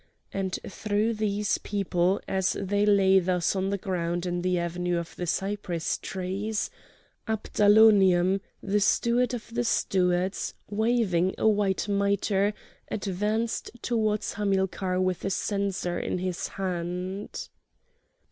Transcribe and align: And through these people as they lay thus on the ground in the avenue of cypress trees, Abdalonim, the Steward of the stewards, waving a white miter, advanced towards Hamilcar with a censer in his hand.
And 0.31 0.57
through 0.67 1.13
these 1.13 1.59
people 1.59 2.21
as 2.27 2.53
they 2.59 2.87
lay 2.87 3.19
thus 3.19 3.55
on 3.55 3.69
the 3.69 3.77
ground 3.77 4.25
in 4.25 4.41
the 4.41 4.57
avenue 4.57 4.97
of 4.97 5.15
cypress 5.29 5.99
trees, 5.99 6.71
Abdalonim, 7.27 8.41
the 8.63 8.79
Steward 8.79 9.35
of 9.35 9.53
the 9.53 9.63
stewards, 9.63 10.55
waving 10.67 11.35
a 11.37 11.47
white 11.47 11.87
miter, 11.87 12.55
advanced 12.89 13.69
towards 13.83 14.33
Hamilcar 14.33 14.99
with 14.99 15.23
a 15.23 15.29
censer 15.29 15.99
in 15.99 16.17
his 16.17 16.47
hand. 16.47 17.49